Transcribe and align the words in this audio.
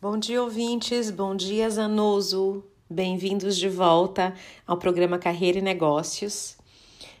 Bom 0.00 0.16
dia, 0.16 0.40
ouvintes. 0.40 1.10
Bom 1.10 1.34
dia, 1.34 1.68
Zanoso. 1.68 2.62
Bem-vindos 2.88 3.56
de 3.56 3.68
volta 3.68 4.32
ao 4.64 4.76
programa 4.76 5.18
Carreira 5.18 5.58
e 5.58 5.60
Negócios. 5.60 6.56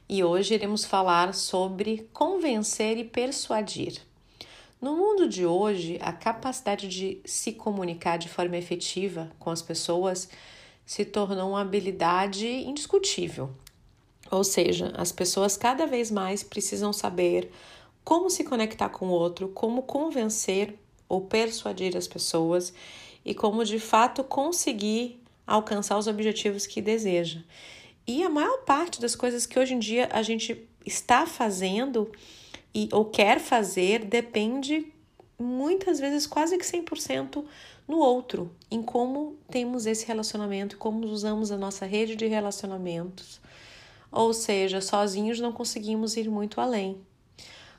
E 0.08 0.22
hoje 0.22 0.54
iremos 0.54 0.84
falar 0.84 1.34
sobre 1.34 2.08
convencer 2.12 2.96
e 2.96 3.02
persuadir. 3.02 4.00
No 4.80 4.96
mundo 4.96 5.28
de 5.28 5.44
hoje, 5.44 5.98
a 6.00 6.12
capacidade 6.12 6.86
de 6.86 7.20
se 7.24 7.50
comunicar 7.50 8.16
de 8.16 8.28
forma 8.28 8.56
efetiva 8.56 9.28
com 9.40 9.50
as 9.50 9.60
pessoas 9.60 10.28
se 10.86 11.04
tornou 11.04 11.50
uma 11.50 11.62
habilidade 11.62 12.46
indiscutível. 12.46 13.50
Ou 14.30 14.44
seja, 14.44 14.92
as 14.96 15.10
pessoas 15.10 15.56
cada 15.56 15.84
vez 15.84 16.12
mais 16.12 16.44
precisam 16.44 16.92
saber 16.92 17.50
como 18.04 18.30
se 18.30 18.44
conectar 18.44 18.88
com 18.88 19.08
o 19.08 19.10
outro, 19.10 19.48
como 19.48 19.82
convencer 19.82 20.78
ou 21.08 21.22
persuadir 21.22 21.96
as 21.96 22.06
pessoas 22.06 22.72
e 23.24 23.34
como 23.34 23.64
de 23.64 23.78
fato 23.78 24.22
conseguir 24.22 25.20
alcançar 25.46 25.96
os 25.96 26.06
objetivos 26.06 26.66
que 26.66 26.82
deseja. 26.82 27.40
E 28.06 28.22
a 28.22 28.30
maior 28.30 28.58
parte 28.64 29.00
das 29.00 29.14
coisas 29.14 29.46
que 29.46 29.58
hoje 29.58 29.74
em 29.74 29.78
dia 29.78 30.08
a 30.12 30.22
gente 30.22 30.66
está 30.84 31.26
fazendo 31.26 32.10
e 32.74 32.88
ou 32.92 33.04
quer 33.04 33.40
fazer 33.40 34.04
depende 34.04 34.92
muitas 35.38 36.00
vezes 36.00 36.26
quase 36.26 36.58
que 36.58 36.64
100% 36.64 37.44
no 37.86 37.98
outro, 37.98 38.50
em 38.70 38.82
como 38.82 39.36
temos 39.50 39.86
esse 39.86 40.06
relacionamento, 40.06 40.76
como 40.76 41.06
usamos 41.06 41.50
a 41.50 41.56
nossa 41.56 41.86
rede 41.86 42.16
de 42.16 42.26
relacionamentos. 42.26 43.40
Ou 44.10 44.32
seja, 44.34 44.80
sozinhos 44.80 45.40
não 45.40 45.52
conseguimos 45.52 46.16
ir 46.16 46.28
muito 46.30 46.60
além. 46.60 47.00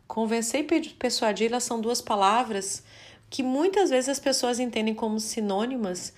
Convencer 0.08 0.66
e 0.72 0.90
persuadir 0.90 1.60
são 1.62 1.80
duas 1.80 2.02
palavras 2.02 2.84
que 3.30 3.44
muitas 3.44 3.90
vezes 3.90 4.10
as 4.10 4.20
pessoas 4.20 4.60
entendem 4.60 4.94
como 4.94 5.20
sinônimas, 5.20 6.14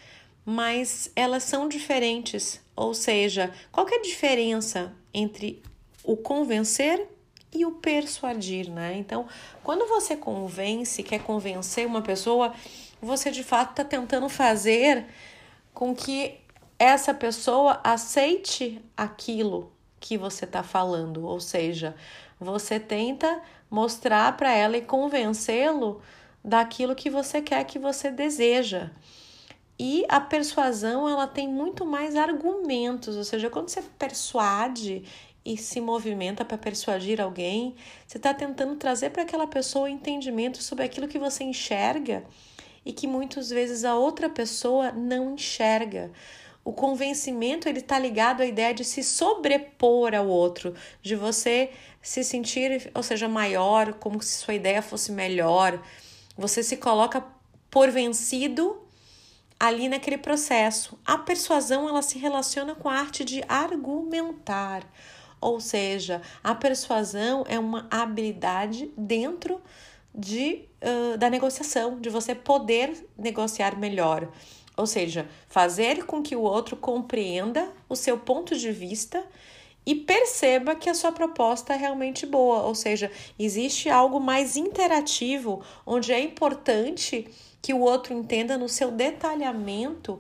mas 0.46 1.12
elas 1.16 1.44
são 1.44 1.68
diferentes. 1.68 2.62
Ou 2.76 2.94
seja, 2.94 3.52
qual 3.72 3.88
é 3.90 3.96
a 3.96 4.02
diferença 4.02 4.94
entre 5.14 5.62
o 6.04 6.16
convencer 6.16 7.08
e 7.54 7.66
o 7.66 7.72
persuadir, 7.74 8.72
né? 8.72 8.96
Então, 8.98 9.28
quando 9.64 9.88
você 9.88 10.16
convence, 10.16 11.04
quer 11.04 11.22
convencer 11.22 11.86
uma 11.86 12.02
pessoa, 12.02 12.54
você 13.02 13.30
de 13.30 13.44
fato 13.44 13.72
está 13.72 13.84
tentando 13.84 14.30
fazer 14.30 15.06
com 15.74 15.94
que 15.94 16.40
essa 16.80 17.14
pessoa 17.14 17.80
aceite 17.84 18.82
aquilo 18.96 19.72
que 20.00 20.18
você 20.18 20.46
está 20.46 20.64
falando, 20.64 21.26
ou 21.26 21.40
seja, 21.40 21.96
você 22.40 22.80
tenta 22.80 23.42
mostrar 23.70 24.36
para 24.36 24.52
ela 24.52 24.76
e 24.78 24.82
convencê-lo 24.82 26.02
daquilo 26.44 26.96
que 26.96 27.10
você 27.10 27.42
quer, 27.42 27.64
que 27.66 27.80
você 27.80 28.12
deseja. 28.12 28.92
E 29.78 30.06
a 30.08 30.20
persuasão, 30.20 31.10
ela 31.10 31.28
tem 31.28 31.48
muito 31.48 31.86
mais 31.86 32.16
argumentos, 32.16 33.16
ou 33.16 33.24
seja, 33.24 33.50
quando 33.50 33.70
você 33.70 33.82
persuade 33.98 35.04
e 35.44 35.58
se 35.58 35.82
movimenta 35.82 36.46
para 36.46 36.58
persuadir 36.58 37.20
alguém, 37.20 37.76
você 38.06 38.18
está 38.18 38.34
tentando 38.34 38.76
trazer 38.76 39.10
para 39.10 39.24
aquela 39.24 39.48
pessoa 39.48 39.90
entendimento 39.90 40.62
sobre 40.62 40.86
aquilo 40.86 41.08
que 41.08 41.18
você 41.18 41.44
enxerga 41.44 42.24
e 42.86 42.94
que 42.94 43.08
muitas 43.08 43.50
vezes 43.50 43.84
a 43.84 43.96
outra 43.96 44.30
pessoa 44.30 44.92
não 44.92 45.34
enxerga. 45.34 46.12
O 46.64 46.72
convencimento 46.72 47.68
ele 47.68 47.80
está 47.80 47.98
ligado 47.98 48.42
à 48.42 48.46
ideia 48.46 48.74
de 48.74 48.84
se 48.84 49.04
sobrepor 49.04 50.14
ao 50.14 50.28
outro, 50.28 50.76
de 51.02 51.16
você 51.16 51.72
se 52.02 52.24
sentir, 52.24 52.92
ou 52.94 53.02
seja, 53.02 53.28
maior, 53.28 53.94
como 53.94 54.22
se 54.22 54.38
sua 54.38 54.54
ideia 54.54 54.82
fosse 54.82 55.12
melhor. 55.12 55.82
Você 56.38 56.64
se 56.64 56.78
coloca 56.78 57.24
por 57.70 57.90
vencido 57.90 58.82
ali 59.60 59.88
naquele 59.88 60.18
processo. 60.18 60.98
A 61.06 61.18
persuasão 61.18 61.88
ela 61.88 62.02
se 62.02 62.18
relaciona 62.18 62.74
com 62.74 62.90
a 62.90 62.96
arte 62.96 63.24
de 63.24 63.44
argumentar, 63.48 64.84
ou 65.40 65.60
seja, 65.60 66.22
a 66.44 66.54
persuasão 66.54 67.44
é 67.48 67.60
uma 67.60 67.88
habilidade 67.90 68.92
dentro 68.98 69.62
de, 70.14 70.66
uh, 70.82 71.18
da 71.18 71.30
negociação, 71.30 72.00
de 72.00 72.10
você 72.10 72.36
poder 72.36 73.08
negociar 73.18 73.78
melhor. 73.78 74.28
Ou 74.76 74.88
seja, 74.88 75.28
fazer 75.48 76.06
com 76.06 76.22
que 76.22 76.36
o 76.36 76.42
outro 76.42 76.76
compreenda 76.76 77.72
o 77.90 77.96
seu 77.96 78.18
ponto 78.18 78.58
de 78.58 78.72
vista 78.72 79.24
e 79.86 79.96
perceba 79.96 80.76
que 80.76 80.90
a 80.90 80.94
sua 80.94 81.12
proposta 81.12 81.74
é 81.74 81.78
realmente 81.78 82.26
boa. 82.26 82.62
Ou 82.64 82.76
seja, 82.76 83.12
existe 83.38 83.90
algo 83.90 84.20
mais 84.20 84.56
interativo, 84.56 85.62
onde 85.86 86.12
é 86.12 86.20
importante 86.20 87.28
que 87.62 87.74
o 87.74 87.80
outro 87.80 88.14
entenda 88.14 88.58
no 88.58 88.70
seu 88.70 88.92
detalhamento 88.92 90.20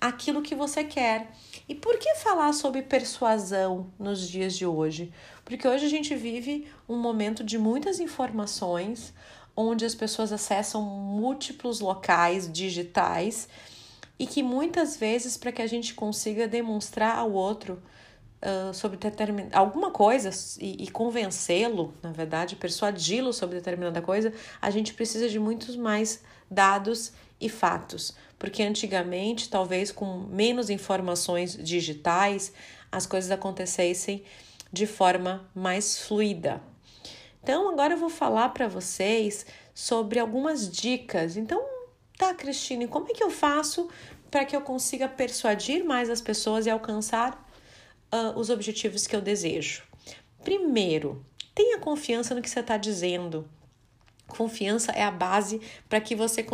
aquilo 0.00 0.42
que 0.42 0.54
você 0.54 0.84
quer. 0.84 1.30
E 1.68 1.74
por 1.74 1.98
que 1.98 2.14
falar 2.16 2.52
sobre 2.52 2.82
persuasão 2.82 3.92
nos 3.98 4.28
dias 4.28 4.56
de 4.56 4.66
hoje? 4.66 5.12
Porque 5.44 5.66
hoje 5.66 5.86
a 5.86 5.88
gente 5.90 6.14
vive 6.14 6.68
um 6.88 6.96
momento 6.96 7.42
de 7.42 7.58
muitas 7.58 7.98
informações, 7.98 9.12
onde 9.56 9.84
as 9.84 9.94
pessoas 9.94 10.32
acessam 10.32 10.82
múltiplos 10.82 11.80
locais 11.80 12.50
digitais 12.50 13.48
e 14.18 14.26
que 14.26 14.42
muitas 14.42 14.96
vezes, 14.96 15.36
para 15.36 15.52
que 15.52 15.62
a 15.62 15.66
gente 15.66 15.94
consiga 15.94 16.46
demonstrar 16.46 17.18
ao 17.18 17.32
outro 17.32 17.82
sobre 18.72 18.96
determin... 18.96 19.48
alguma 19.52 19.90
coisa 19.90 20.30
e, 20.60 20.84
e 20.84 20.90
convencê-lo, 20.90 21.92
na 22.02 22.12
verdade, 22.12 22.54
persuadi-lo 22.54 23.32
sobre 23.32 23.56
determinada 23.56 24.00
coisa, 24.02 24.32
a 24.60 24.70
gente 24.70 24.94
precisa 24.94 25.28
de 25.28 25.38
muitos 25.38 25.74
mais 25.74 26.22
dados 26.50 27.12
e 27.40 27.48
fatos 27.48 28.14
porque 28.38 28.62
antigamente, 28.62 29.48
talvez 29.48 29.90
com 29.90 30.18
menos 30.18 30.70
informações 30.70 31.56
digitais, 31.56 32.52
as 32.90 33.06
coisas 33.06 33.30
acontecessem 33.30 34.22
de 34.72 34.86
forma 34.86 35.48
mais 35.54 35.98
fluida. 35.98 36.60
Então, 37.42 37.70
agora 37.70 37.94
eu 37.94 37.98
vou 37.98 38.10
falar 38.10 38.50
para 38.50 38.68
vocês 38.68 39.46
sobre 39.74 40.18
algumas 40.18 40.70
dicas. 40.70 41.36
Então, 41.36 41.64
tá, 42.18 42.34
Cristine, 42.34 42.88
como 42.88 43.08
é 43.08 43.14
que 43.14 43.22
eu 43.22 43.30
faço 43.30 43.88
para 44.30 44.44
que 44.44 44.54
eu 44.54 44.60
consiga 44.60 45.08
persuadir 45.08 45.84
mais 45.84 46.10
as 46.10 46.20
pessoas 46.20 46.66
e 46.66 46.70
alcançar 46.70 47.45
uh, 48.12 48.38
os 48.38 48.50
objetivos 48.50 49.06
que 49.06 49.14
eu 49.14 49.20
desejo? 49.20 49.82
Primeiro, 50.42 51.24
tenha 51.54 51.78
confiança 51.78 52.34
no 52.34 52.42
que 52.42 52.50
você 52.50 52.60
está 52.60 52.76
dizendo. 52.76 53.48
Confiança 54.28 54.90
é 54.90 55.04
a 55.04 55.10
base 55.10 55.60
para 55.88 56.00
que 56.00 56.14
você 56.16 56.44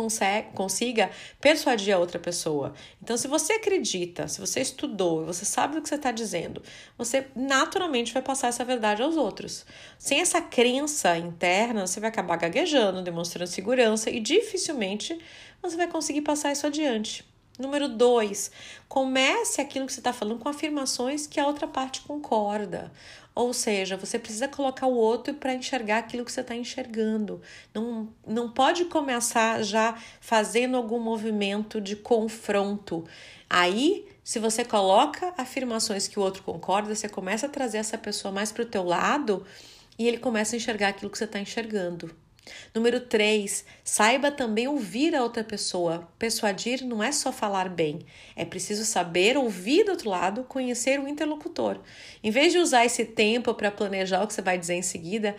consiga 0.53 1.09
persuadir 1.41 1.93
a 1.93 1.97
outra 1.97 2.19
pessoa. 2.19 2.73
Então, 3.01 3.17
se 3.17 3.27
você 3.27 3.53
acredita, 3.53 4.27
se 4.27 4.39
você 4.39 4.61
estudou, 4.61 5.25
você 5.25 5.43
sabe 5.43 5.77
o 5.77 5.81
que 5.81 5.89
você 5.89 5.95
está 5.95 6.11
dizendo, 6.11 6.61
você 6.95 7.27
naturalmente 7.35 8.13
vai 8.13 8.21
passar 8.21 8.49
essa 8.49 8.63
verdade 8.63 9.01
aos 9.01 9.17
outros. 9.17 9.65
Sem 9.97 10.21
essa 10.21 10.39
crença 10.39 11.17
interna, 11.17 11.87
você 11.87 11.99
vai 11.99 12.09
acabar 12.09 12.37
gaguejando, 12.37 13.01
demonstrando 13.01 13.49
segurança 13.49 14.09
e 14.11 14.19
dificilmente 14.19 15.19
você 15.61 15.75
vai 15.75 15.87
conseguir 15.87 16.21
passar 16.21 16.51
isso 16.51 16.67
adiante. 16.67 17.25
Número 17.57 17.87
dois, 17.87 18.49
comece 18.87 19.61
aquilo 19.61 19.85
que 19.85 19.93
você 19.93 19.99
está 19.99 20.11
falando 20.11 20.39
com 20.39 20.49
afirmações 20.49 21.27
que 21.27 21.39
a 21.39 21.45
outra 21.45 21.67
parte 21.67 22.01
concorda. 22.01 22.91
Ou 23.35 23.53
seja, 23.53 23.95
você 23.95 24.17
precisa 24.17 24.47
colocar 24.47 24.87
o 24.87 24.95
outro 24.95 25.35
para 25.35 25.53
enxergar 25.53 25.99
aquilo 25.99 26.25
que 26.25 26.31
você 26.31 26.41
está 26.41 26.55
enxergando. 26.55 27.41
Não, 27.73 28.09
não 28.25 28.49
pode 28.49 28.85
começar 28.85 29.61
já 29.63 29.95
fazendo 30.19 30.77
algum 30.77 30.99
movimento 30.99 31.79
de 31.79 31.95
confronto. 31.95 33.05
Aí, 33.47 34.07
se 34.23 34.39
você 34.39 34.65
coloca 34.65 35.33
afirmações 35.37 36.07
que 36.07 36.19
o 36.19 36.23
outro 36.23 36.41
concorda, 36.41 36.93
você 36.93 37.07
começa 37.07 37.45
a 37.45 37.49
trazer 37.49 37.77
essa 37.77 37.97
pessoa 37.97 38.31
mais 38.31 38.51
para 38.51 38.63
o 38.63 38.67
teu 38.67 38.83
lado 38.83 39.45
e 39.97 40.07
ele 40.07 40.17
começa 40.17 40.55
a 40.55 40.57
enxergar 40.57 40.89
aquilo 40.89 41.11
que 41.11 41.17
você 41.17 41.25
está 41.25 41.39
enxergando. 41.39 42.22
Número 42.73 42.99
3, 42.99 43.65
saiba 43.83 44.31
também 44.31 44.67
ouvir 44.67 45.15
a 45.15 45.23
outra 45.23 45.43
pessoa. 45.43 46.07
Persuadir 46.17 46.85
não 46.85 47.03
é 47.03 47.11
só 47.11 47.31
falar 47.31 47.69
bem, 47.69 47.99
é 48.35 48.43
preciso 48.43 48.83
saber 48.83 49.37
ouvir 49.37 49.85
do 49.85 49.91
outro 49.91 50.09
lado, 50.09 50.43
conhecer 50.43 50.99
o 50.99 51.07
interlocutor. 51.07 51.79
Em 52.23 52.31
vez 52.31 52.51
de 52.51 52.59
usar 52.59 52.85
esse 52.85 53.05
tempo 53.05 53.53
para 53.53 53.71
planejar 53.71 54.23
o 54.23 54.27
que 54.27 54.33
você 54.33 54.41
vai 54.41 54.57
dizer 54.57 54.75
em 54.75 54.81
seguida, 54.81 55.35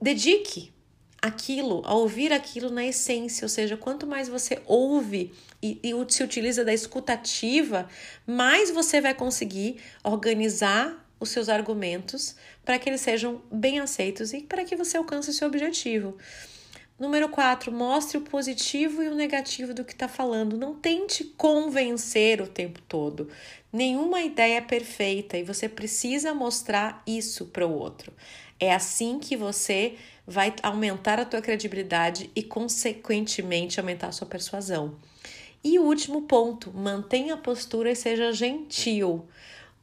dedique 0.00 0.72
aquilo, 1.20 1.82
a 1.84 1.94
ouvir 1.94 2.32
aquilo 2.32 2.70
na 2.70 2.84
essência, 2.84 3.44
ou 3.44 3.48
seja, 3.48 3.76
quanto 3.76 4.06
mais 4.06 4.28
você 4.28 4.60
ouve 4.64 5.32
e, 5.62 5.78
e 5.82 5.92
se 6.08 6.22
utiliza 6.22 6.64
da 6.64 6.72
escutativa, 6.72 7.88
mais 8.26 8.70
você 8.70 9.00
vai 9.00 9.14
conseguir 9.14 9.76
organizar 10.02 11.09
os 11.20 11.28
seus 11.28 11.48
argumentos 11.48 12.34
para 12.64 12.78
que 12.78 12.88
eles 12.88 13.02
sejam 13.02 13.42
bem 13.52 13.78
aceitos 13.78 14.32
e 14.32 14.40
para 14.40 14.64
que 14.64 14.74
você 14.74 14.96
alcance 14.96 15.32
seu 15.32 15.46
objetivo. 15.46 16.16
Número 16.98 17.30
4, 17.30 17.72
mostre 17.72 18.18
o 18.18 18.20
positivo 18.20 19.02
e 19.02 19.08
o 19.08 19.14
negativo 19.14 19.72
do 19.72 19.84
que 19.84 19.92
está 19.92 20.06
falando. 20.06 20.58
Não 20.58 20.74
tente 20.74 21.24
convencer 21.24 22.42
o 22.42 22.46
tempo 22.46 22.78
todo. 22.82 23.30
Nenhuma 23.72 24.20
ideia 24.20 24.58
é 24.58 24.60
perfeita 24.60 25.38
e 25.38 25.42
você 25.42 25.66
precisa 25.66 26.34
mostrar 26.34 27.02
isso 27.06 27.46
para 27.46 27.66
o 27.66 27.72
outro. 27.72 28.12
É 28.58 28.74
assim 28.74 29.18
que 29.18 29.34
você 29.34 29.94
vai 30.26 30.54
aumentar 30.62 31.18
a 31.18 31.24
tua 31.24 31.40
credibilidade 31.40 32.30
e, 32.36 32.42
consequentemente, 32.42 33.80
aumentar 33.80 34.08
a 34.08 34.12
sua 34.12 34.26
persuasão. 34.26 34.94
E 35.64 35.78
o 35.78 35.84
último 35.84 36.22
ponto, 36.22 36.70
mantenha 36.70 37.32
a 37.32 37.38
postura 37.38 37.90
e 37.90 37.96
seja 37.96 38.30
gentil. 38.30 39.26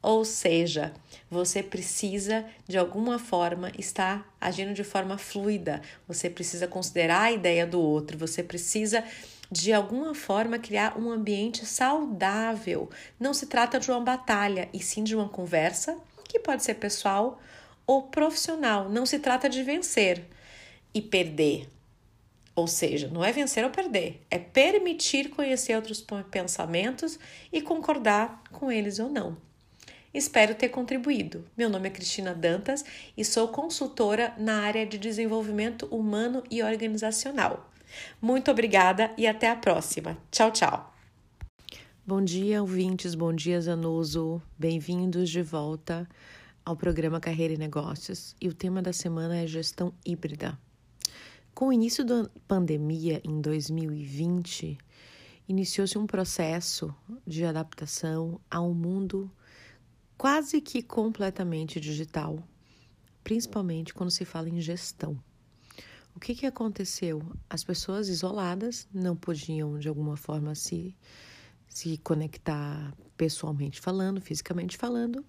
Ou 0.00 0.24
seja, 0.24 0.92
você 1.28 1.62
precisa 1.62 2.44
de 2.66 2.78
alguma 2.78 3.18
forma 3.18 3.72
estar 3.76 4.32
agindo 4.40 4.72
de 4.72 4.84
forma 4.84 5.18
fluida, 5.18 5.82
você 6.06 6.30
precisa 6.30 6.68
considerar 6.68 7.22
a 7.22 7.32
ideia 7.32 7.66
do 7.66 7.80
outro, 7.80 8.16
você 8.16 8.42
precisa 8.42 9.02
de 9.50 9.72
alguma 9.72 10.14
forma 10.14 10.58
criar 10.58 10.98
um 10.98 11.10
ambiente 11.10 11.66
saudável. 11.66 12.88
Não 13.18 13.34
se 13.34 13.46
trata 13.46 13.80
de 13.80 13.90
uma 13.90 14.00
batalha, 14.00 14.68
e 14.72 14.80
sim 14.80 15.02
de 15.02 15.16
uma 15.16 15.28
conversa 15.28 15.98
que 16.28 16.38
pode 16.38 16.62
ser 16.62 16.74
pessoal 16.74 17.40
ou 17.86 18.02
profissional. 18.02 18.88
Não 18.88 19.06
se 19.06 19.18
trata 19.18 19.48
de 19.48 19.62
vencer 19.62 20.24
e 20.94 21.00
perder. 21.00 21.68
Ou 22.54 22.66
seja, 22.66 23.08
não 23.08 23.24
é 23.24 23.32
vencer 23.32 23.64
ou 23.64 23.70
perder, 23.70 24.20
é 24.30 24.38
permitir 24.38 25.30
conhecer 25.30 25.74
outros 25.76 26.04
pensamentos 26.30 27.18
e 27.52 27.62
concordar 27.62 28.42
com 28.52 28.70
eles 28.70 28.98
ou 28.98 29.08
não. 29.08 29.47
Espero 30.18 30.52
ter 30.52 30.70
contribuído. 30.70 31.44
Meu 31.56 31.70
nome 31.70 31.86
é 31.86 31.92
Cristina 31.92 32.34
Dantas 32.34 32.84
e 33.16 33.24
sou 33.24 33.46
consultora 33.46 34.34
na 34.36 34.62
área 34.62 34.84
de 34.84 34.98
desenvolvimento 34.98 35.86
humano 35.94 36.42
e 36.50 36.60
organizacional. 36.60 37.70
Muito 38.20 38.50
obrigada 38.50 39.12
e 39.16 39.28
até 39.28 39.48
a 39.48 39.54
próxima. 39.54 40.18
Tchau, 40.32 40.50
tchau. 40.50 40.92
Bom 42.04 42.20
dia, 42.20 42.60
ouvintes. 42.60 43.14
Bom 43.14 43.32
dia, 43.32 43.60
Zanuso. 43.60 44.42
Bem-vindos 44.58 45.30
de 45.30 45.40
volta 45.40 46.08
ao 46.64 46.74
programa 46.74 47.20
Carreira 47.20 47.54
e 47.54 47.56
Negócios. 47.56 48.34
E 48.40 48.48
o 48.48 48.54
tema 48.54 48.82
da 48.82 48.92
semana 48.92 49.36
é 49.36 49.46
gestão 49.46 49.94
híbrida. 50.04 50.58
Com 51.54 51.68
o 51.68 51.72
início 51.72 52.04
da 52.04 52.28
pandemia 52.48 53.20
em 53.22 53.40
2020, 53.40 54.76
iniciou-se 55.48 55.96
um 55.96 56.08
processo 56.08 56.92
de 57.24 57.44
adaptação 57.44 58.40
a 58.50 58.60
um 58.60 58.74
mundo 58.74 59.30
quase 60.18 60.60
que 60.60 60.82
completamente 60.82 61.78
digital, 61.78 62.42
principalmente 63.22 63.94
quando 63.94 64.10
se 64.10 64.24
fala 64.24 64.48
em 64.48 64.60
gestão. 64.60 65.16
O 66.14 66.18
que, 66.18 66.34
que 66.34 66.44
aconteceu? 66.44 67.22
As 67.48 67.62
pessoas 67.62 68.08
isoladas 68.08 68.88
não 68.92 69.14
podiam, 69.14 69.78
de 69.78 69.88
alguma 69.88 70.16
forma, 70.16 70.56
se, 70.56 70.96
se 71.68 71.96
conectar 71.98 72.92
pessoalmente 73.16 73.80
falando, 73.80 74.20
fisicamente 74.20 74.76
falando, 74.76 75.24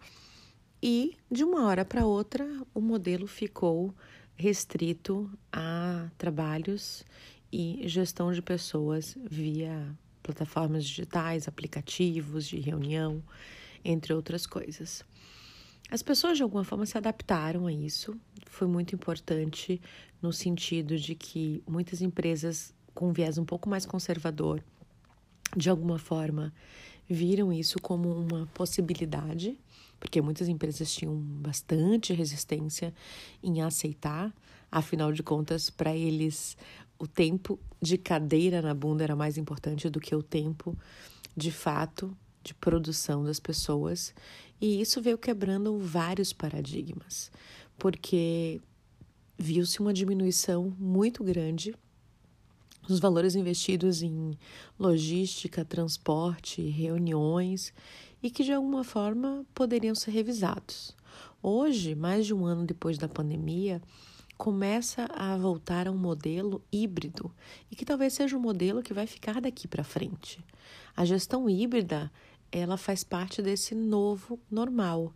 e 0.81 1.15
de 1.29 1.43
uma 1.43 1.65
hora 1.67 1.85
para 1.85 2.07
outra 2.07 2.45
o 2.73 2.81
modelo 2.81 3.27
ficou 3.27 3.93
restrito 4.35 5.29
a 5.51 6.09
trabalhos 6.17 7.05
e 7.51 7.83
gestão 7.87 8.31
de 8.31 8.41
pessoas 8.41 9.15
via 9.29 9.95
plataformas 10.23 10.85
digitais, 10.85 11.47
aplicativos 11.47 12.47
de 12.47 12.59
reunião 12.59 13.21
entre 13.83 14.13
outras 14.13 14.45
coisas. 14.45 15.03
As 15.91 16.03
pessoas 16.03 16.37
de 16.37 16.43
alguma 16.43 16.63
forma 16.63 16.85
se 16.85 16.97
adaptaram 16.97 17.65
a 17.65 17.73
isso. 17.73 18.15
Foi 18.45 18.67
muito 18.67 18.93
importante 18.93 19.81
no 20.21 20.31
sentido 20.31 20.97
de 20.97 21.15
que 21.15 21.63
muitas 21.67 22.01
empresas 22.01 22.73
com 22.93 23.11
viés 23.11 23.37
um 23.37 23.45
pouco 23.45 23.69
mais 23.69 23.85
conservador, 23.85 24.63
de 25.55 25.69
alguma 25.69 25.97
forma, 25.97 26.53
viram 27.09 27.51
isso 27.51 27.79
como 27.81 28.11
uma 28.11 28.45
possibilidade, 28.53 29.57
porque 29.99 30.21
muitas 30.21 30.47
empresas 30.47 30.93
tinham 30.93 31.15
bastante 31.15 32.13
resistência 32.13 32.93
em 33.41 33.61
aceitar, 33.61 34.33
afinal 34.71 35.11
de 35.11 35.23
contas, 35.23 35.69
para 35.69 35.95
eles 35.95 36.55
o 36.99 37.07
tempo 37.07 37.59
de 37.81 37.97
cadeira 37.97 38.61
na 38.61 38.73
bunda 38.73 39.03
era 39.03 39.15
mais 39.15 39.37
importante 39.37 39.89
do 39.89 39.99
que 39.99 40.13
o 40.13 40.21
tempo 40.21 40.77
de 41.35 41.51
fato 41.51 42.15
de 42.43 42.53
produção 42.53 43.23
das 43.23 43.39
pessoas, 43.39 44.13
e 44.61 44.81
isso 44.81 45.01
veio 45.01 45.17
quebrando 45.17 45.77
vários 45.77 46.33
paradigmas, 46.33 47.31
porque 47.77 48.61
viu-se 49.37 49.79
uma 49.79 49.93
diminuição 49.93 50.75
muito 50.77 51.23
grande 51.23 51.73
nos 52.87 52.99
valores 52.99 53.35
investidos 53.35 54.01
em 54.01 54.37
logística, 54.77 55.63
transporte, 55.63 56.61
reuniões 56.61 57.71
e 58.21 58.29
que 58.29 58.43
de 58.43 58.51
alguma 58.51 58.83
forma 58.83 59.45
poderiam 59.53 59.95
ser 59.95 60.11
revisados. 60.11 60.95
Hoje, 61.41 61.95
mais 61.95 62.25
de 62.25 62.33
um 62.33 62.45
ano 62.45 62.65
depois 62.65 62.97
da 62.97 63.07
pandemia, 63.07 63.81
começa 64.37 65.05
a 65.13 65.37
voltar 65.37 65.87
a 65.87 65.91
um 65.91 65.97
modelo 65.97 66.63
híbrido 66.71 67.31
e 67.71 67.75
que 67.75 67.85
talvez 67.85 68.13
seja 68.13 68.35
um 68.35 68.41
modelo 68.41 68.81
que 68.81 68.93
vai 68.93 69.05
ficar 69.05 69.39
daqui 69.39 69.67
para 69.67 69.83
frente. 69.83 70.43
A 70.95 71.05
gestão 71.05 71.49
híbrida 71.49 72.11
ela 72.51 72.77
faz 72.77 73.03
parte 73.03 73.41
desse 73.41 73.73
novo 73.75 74.39
normal. 74.49 75.13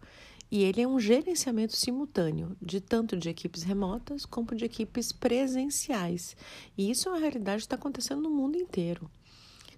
E 0.51 0.63
ele 0.63 0.81
é 0.81 0.88
um 0.88 1.00
gerenciamento 1.00 1.75
simultâneo 1.75 2.56
de 2.62 2.80
tanto 2.80 3.18
de 3.18 3.27
equipes 3.27 3.63
remotas 3.63 4.25
como 4.25 4.53
de 4.53 4.65
equipes 4.65 5.12
presenciais. 5.12 6.38
E 6.77 6.91
isso 6.91 7.09
é 7.09 7.12
uma 7.12 7.19
realidade 7.19 7.62
que 7.62 7.65
está 7.65 7.75
acontecendo 7.75 8.21
no 8.21 8.30
mundo 8.30 8.56
inteiro. 8.56 9.09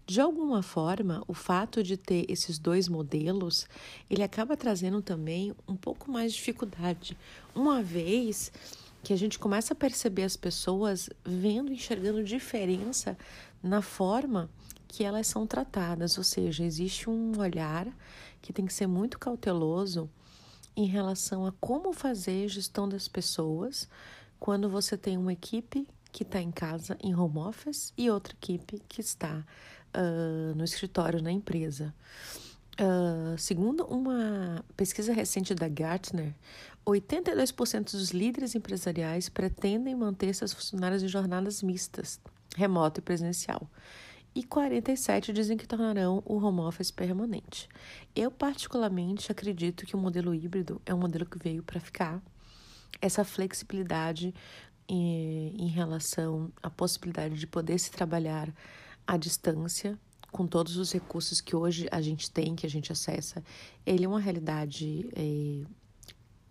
De 0.05 0.21
alguma 0.21 0.61
forma, 0.61 1.23
o 1.27 1.33
fato 1.33 1.81
de 1.81 1.97
ter 1.97 2.25
esses 2.29 2.59
dois 2.59 2.87
modelos, 2.87 3.67
ele 4.09 4.21
acaba 4.21 4.55
trazendo 4.55 5.01
também 5.01 5.51
um 5.67 5.75
pouco 5.75 6.11
mais 6.11 6.31
de 6.31 6.37
dificuldade, 6.37 7.17
uma 7.55 7.81
vez 7.81 8.51
que 9.01 9.13
a 9.13 9.17
gente 9.17 9.39
começa 9.39 9.73
a 9.73 9.75
perceber 9.75 10.23
as 10.23 10.35
pessoas 10.35 11.09
vendo, 11.23 11.71
enxergando 11.71 12.23
diferença 12.23 13.17
na 13.63 13.81
forma 13.81 14.49
que 14.87 15.03
elas 15.03 15.27
são 15.27 15.45
tratadas, 15.45 16.17
ou 16.17 16.23
seja, 16.23 16.63
existe 16.63 17.09
um 17.09 17.37
olhar 17.39 17.87
que 18.41 18.53
tem 18.53 18.65
que 18.65 18.73
ser 18.73 18.87
muito 18.87 19.17
cauteloso 19.19 20.09
em 20.75 20.85
relação 20.85 21.45
a 21.45 21.51
como 21.53 21.93
fazer 21.93 22.47
gestão 22.47 22.87
das 22.87 23.07
pessoas 23.07 23.87
quando 24.39 24.69
você 24.69 24.97
tem 24.97 25.17
uma 25.17 25.33
equipe 25.33 25.87
que 26.11 26.23
está 26.23 26.41
em 26.41 26.51
casa, 26.51 26.97
em 27.01 27.15
home 27.15 27.39
office, 27.39 27.91
e 27.97 28.09
outra 28.09 28.33
equipe 28.33 28.81
que 28.87 29.01
está 29.01 29.43
uh, 29.95 30.55
no 30.55 30.63
escritório, 30.63 31.21
na 31.21 31.31
empresa. 31.31 31.93
Uh, 32.79 33.37
segundo 33.37 33.85
uma 33.85 34.63
pesquisa 34.77 35.13
recente 35.13 35.55
da 35.55 35.67
Gartner, 35.67 36.33
82% 36.85 37.91
dos 37.91 38.11
líderes 38.11 38.53
empresariais 38.53 39.27
pretendem 39.27 39.95
manter 39.95 40.33
seus 40.35 40.53
funcionários 40.53 41.01
em 41.01 41.07
jornadas 41.07 41.63
mistas, 41.63 42.19
remoto 42.55 42.99
e 42.99 43.03
presencial 43.03 43.69
e 44.35 44.43
47 44.43 45.31
dizem 45.31 45.55
que 45.55 45.65
tornarão 45.65 46.21
o 46.25 46.35
home 46.35 46.59
office 46.59 46.91
permanente. 46.91 47.69
Eu, 48.13 48.29
particularmente, 48.29 49.31
acredito 49.31 49.85
que 49.85 49.95
o 49.95 49.97
modelo 49.97 50.35
híbrido 50.35 50.81
é 50.85 50.93
um 50.93 50.97
modelo 50.97 51.25
que 51.25 51.39
veio 51.39 51.63
para 51.63 51.79
ficar. 51.79 52.21
Essa 53.01 53.23
flexibilidade 53.23 54.35
em, 54.89 55.53
eh, 55.57 55.63
em 55.63 55.67
relação 55.67 56.51
à 56.61 56.69
possibilidade 56.69 57.35
de 57.39 57.47
poder 57.47 57.79
se 57.79 57.89
trabalhar 57.89 58.53
à 59.07 59.15
distância, 59.15 59.97
com 60.31 60.45
todos 60.45 60.75
os 60.75 60.91
recursos 60.91 61.39
que 61.39 61.55
hoje 61.55 61.87
a 61.89 62.01
gente 62.01 62.29
tem, 62.29 62.57
que 62.57 62.65
a 62.65 62.69
gente 62.69 62.91
acessa, 62.91 63.41
ele 63.85 64.03
é 64.03 64.07
uma 64.07 64.19
realidade 64.19 65.09
é, 65.15 65.65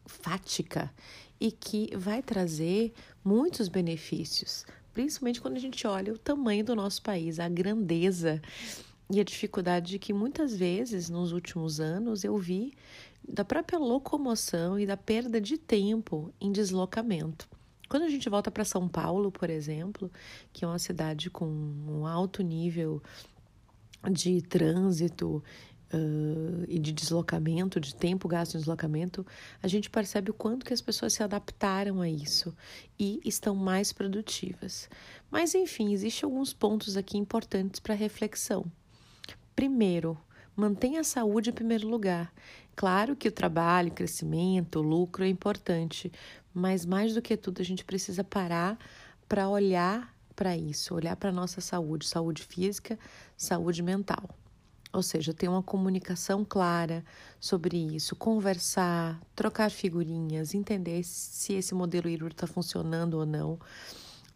fática 0.07 0.91
e 1.39 1.53
que 1.53 1.95
vai 1.95 2.23
trazer 2.23 2.95
muitos 3.23 3.69
benefícios 3.69 4.65
principalmente 4.95 5.41
quando 5.41 5.57
a 5.57 5.61
gente 5.61 5.87
olha 5.87 6.13
o 6.13 6.19
tamanho 6.19 6.65
do 6.65 6.75
nosso 6.75 7.03
país, 7.03 7.41
a 7.41 7.49
grandeza 7.49 8.41
e 9.11 9.21
a 9.21 9.25
dificuldade 9.25 9.99
que 9.99 10.13
muitas 10.13 10.57
vezes 10.57 11.11
nos 11.11 11.33
últimos 11.33 11.81
anos 11.81 12.25
eu 12.25 12.39
vi 12.39 12.73
da 13.29 13.45
própria 13.45 13.79
locomoção 13.79 14.79
e 14.79 14.87
da 14.87 14.97
perda 14.97 15.41
de 15.41 15.59
tempo 15.59 16.33
em 16.41 16.53
deslocamento. 16.53 17.49
Quando 17.89 18.05
a 18.05 18.09
gente 18.09 18.29
volta 18.29 18.51
para 18.51 18.65
São 18.65 18.89
Paulo, 18.89 19.31
por 19.31 19.51
exemplo, 19.51 20.11
que 20.53 20.65
é 20.65 20.69
uma 20.69 20.79
cidade 20.79 21.29
com 21.29 21.47
um 21.47 22.07
alto 22.07 22.43
nível 22.43 23.03
de 24.11 24.41
trânsito 24.43 25.43
uh, 25.93 26.65
e 26.69 26.79
de 26.79 26.93
deslocamento, 26.93 27.81
de 27.81 27.95
tempo 27.95 28.29
gasto 28.29 28.55
em 28.55 28.59
deslocamento, 28.59 29.27
a 29.63 29.69
gente 29.69 29.91
percebe 29.91 30.31
o 30.31 30.35
quanto 30.35 30.65
que 30.65 30.73
as 30.73 30.81
pessoas 30.81 31.13
se 31.13 31.23
adaptaram 31.23 32.01
a 32.01 32.09
isso 32.09 32.55
e 32.99 33.21
estão 33.25 33.55
mais 33.55 33.93
produtivas. 33.93 34.89
Mas, 35.31 35.55
enfim, 35.55 35.93
existem 35.93 36.27
alguns 36.27 36.53
pontos 36.53 36.97
aqui 36.97 37.19
importantes 37.19 37.81
para 37.81 37.95
reflexão. 37.95 38.65
Primeiro, 39.55 40.19
mantenha 40.57 41.01
a 41.01 41.05
saúde 41.05 41.51
em 41.51 41.53
primeiro 41.53 41.89
lugar. 41.89 42.33
Claro 42.77 43.15
que 43.15 43.29
o 43.29 43.33
trabalho, 43.33 43.91
o 43.91 43.95
crescimento, 43.95 44.81
o 44.81 44.83
lucro 44.83 45.25
é 45.25 45.29
importante, 45.29 46.11
mas 46.53 46.85
mais 46.85 47.15
do 47.15 47.23
que 47.23 47.37
tudo, 47.37 47.61
a 47.61 47.65
gente 47.65 47.85
precisa 47.85 48.25
parar 48.25 48.79
para 49.29 49.49
olhar 49.49 50.13
para 50.35 50.57
isso, 50.57 50.95
olhar 50.95 51.17
para 51.17 51.31
a 51.31 51.33
nossa 51.33 51.61
saúde, 51.61 52.07
saúde 52.07 52.43
física, 52.43 52.99
saúde 53.37 53.83
mental. 53.83 54.29
Ou 54.95 55.03
seja, 55.03 55.35
ter 55.35 55.49
uma 55.49 55.61
comunicação 55.61 56.45
clara 56.45 57.05
sobre 57.41 57.77
isso, 57.77 58.15
conversar, 58.15 59.21
trocar 59.35 59.69
figurinhas, 59.69 60.55
entender 60.55 61.03
se 61.03 61.55
esse 61.55 61.75
modelo 61.75 62.09
híbrido 62.09 62.33
está 62.33 62.47
funcionando 62.47 63.15
ou 63.15 63.27
não. 63.27 63.59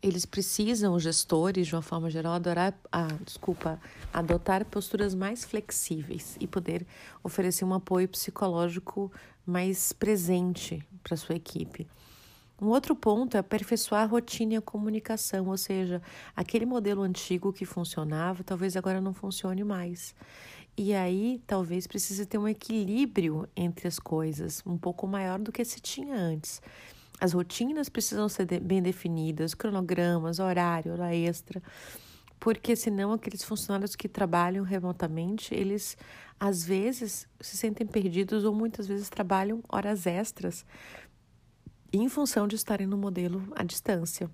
Eles 0.03 0.27
precisam, 0.27 0.95
os 0.95 1.03
gestores, 1.05 1.69
de 1.69 1.77
uma 1.77 1.83
forma 1.83 2.11
geral, 2.11 2.33
adorar, 2.33 2.77
ah, 2.91 3.07
desculpa, 3.25 3.81
adotar 4.13 4.65
posturas 4.65 5.15
mais 5.15 5.45
flexíveis 5.45 6.37
e 6.41 6.47
poder 6.49 6.85
oferecer 7.23 7.65
um 7.65 7.73
apoio 7.73 8.09
psicológico 8.09 9.13
mais 9.47 9.93
presente 9.93 10.85
para 11.05 11.17
sua 11.17 11.37
equipe. 11.37 11.87
Um 12.61 12.67
outro 12.67 12.95
ponto 12.97 13.37
é 13.37 13.41
aperfeiçoar 13.41 14.03
a 14.03 14.07
rotina 14.07 14.55
e 14.55 14.57
a 14.57 14.61
comunicação, 14.61 15.47
ou 15.47 15.57
seja, 15.57 16.03
aquele 16.35 16.67
modelo 16.67 17.03
antigo 17.03 17.53
que 17.53 17.65
funcionava, 17.65 18.43
talvez 18.43 18.77
agora 18.77 19.01
não 19.01 19.15
funcione 19.15 19.63
mais. 19.63 20.13
E 20.77 20.93
aí, 20.93 21.41
talvez 21.47 21.87
precise 21.87 22.27
ter 22.27 22.37
um 22.37 22.49
equilíbrio 22.49 23.49
entre 23.57 23.87
as 23.87 24.01
coisas, 24.01 24.61
um 24.67 24.77
pouco 24.77 25.07
maior 25.07 25.39
do 25.39 25.53
que 25.53 25.65
se 25.65 25.81
tinha 25.81 26.17
antes. 26.17 26.61
As 27.21 27.33
rotinas 27.33 27.89
precisam 27.89 28.29
ser 28.29 28.47
bem 28.61 28.83
definidas, 28.83 29.55
cronogramas, 29.55 30.41
horário, 30.41 30.93
hora 30.93 31.15
extra, 31.15 31.63
porque 32.41 32.75
senão 32.75 33.13
aqueles 33.13 33.43
funcionários 33.43 33.95
que 33.95 34.09
trabalham 34.09 34.65
remotamente, 34.65 35.55
eles 35.55 35.97
às 36.39 36.65
vezes 36.65 37.27
se 37.41 37.57
sentem 37.57 37.87
perdidos 37.87 38.45
ou 38.45 38.55
muitas 38.55 38.87
vezes 38.87 39.09
trabalham 39.09 39.61
horas 39.69 40.07
extras 40.07 40.65
em 41.93 42.09
função 42.09 42.47
de 42.47 42.57
estarem 42.57 42.87
no 42.87 42.97
modelo 42.97 43.47
à 43.55 43.63
distância. 43.63 44.31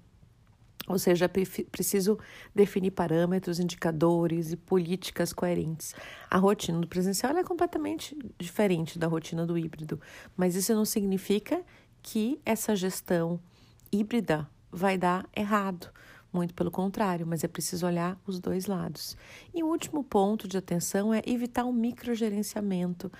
Ou 0.86 0.98
seja, 0.98 1.30
preciso 1.70 2.18
definir 2.54 2.90
parâmetros, 2.90 3.58
indicadores 3.58 4.52
e 4.52 4.56
políticas 4.56 5.32
coerentes. 5.32 5.94
A 6.30 6.36
rotina 6.36 6.78
do 6.78 6.86
presencial 6.86 7.34
é 7.36 7.42
completamente 7.42 8.16
diferente 8.38 8.98
da 8.98 9.06
rotina 9.06 9.46
do 9.46 9.56
híbrido, 9.56 9.98
mas 10.36 10.54
isso 10.54 10.74
não 10.74 10.84
significa 10.84 11.62
que 12.02 12.38
essa 12.44 12.76
gestão 12.76 13.40
híbrida 13.90 14.46
vai 14.70 14.98
dar 14.98 15.26
errado. 15.34 15.90
Muito 16.30 16.52
pelo 16.52 16.70
contrário, 16.70 17.26
mas 17.26 17.44
é 17.44 17.48
preciso 17.48 17.86
olhar 17.86 18.20
os 18.26 18.40
dois 18.40 18.66
lados. 18.66 19.16
E 19.54 19.62
o 19.62 19.68
último 19.68 20.02
ponto 20.02 20.48
de 20.48 20.58
atenção 20.58 21.14
é 21.14 21.22
evitar 21.24 21.64
o 21.64 21.72
microgerenciamento, 21.72 23.10